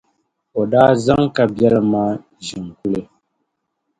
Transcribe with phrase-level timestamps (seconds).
[0.59, 2.11] o daa zaŋ kabiɛlim maa
[2.45, 3.01] ʒi n-kuli.